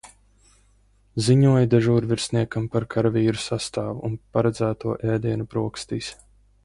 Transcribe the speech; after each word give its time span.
Ziņoju 1.25 1.67
dežūrvirsniekam 1.73 2.65
par 2.77 2.87
karavīru 2.95 3.43
sastāvu 3.43 4.03
un 4.09 4.17
paredzēto 4.39 4.97
ēdienu 5.17 5.51
brokastīs. 5.53 6.11